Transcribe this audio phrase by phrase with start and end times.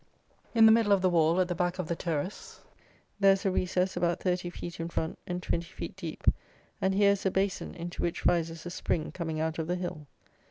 [0.55, 2.61] In the middle of the wall, at the back of the terrace,
[3.19, 6.23] there is a recess about thirty feet in front and twenty feet deep,
[6.81, 10.07] and here is a basin, into which rises a spring coming out of the hill.